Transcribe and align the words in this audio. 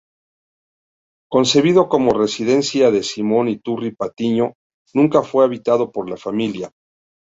Concebido 1.29 1.87
como 1.87 2.17
residencia 2.23 2.89
de 2.89 3.03
Simón 3.03 3.47
Iturri 3.49 3.91
Patiño 3.91 4.53
nunca 4.95 5.21
fue 5.21 5.45
habitado 5.45 5.91
por 5.91 6.09
la 6.09 6.17
familia. 6.17 6.71